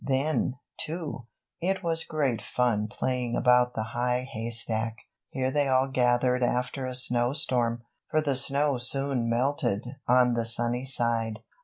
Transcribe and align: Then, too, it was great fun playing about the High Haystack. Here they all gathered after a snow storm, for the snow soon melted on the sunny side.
Then, 0.03 0.55
too, 0.79 1.27
it 1.61 1.83
was 1.83 2.05
great 2.05 2.41
fun 2.41 2.87
playing 2.87 3.35
about 3.35 3.75
the 3.75 3.89
High 3.93 4.23
Haystack. 4.33 4.95
Here 5.29 5.51
they 5.51 5.67
all 5.67 5.89
gathered 5.89 6.41
after 6.43 6.87
a 6.87 6.95
snow 6.95 7.33
storm, 7.33 7.83
for 8.09 8.19
the 8.19 8.35
snow 8.35 8.79
soon 8.79 9.29
melted 9.29 9.85
on 10.07 10.33
the 10.33 10.47
sunny 10.47 10.87
side. 10.87 11.41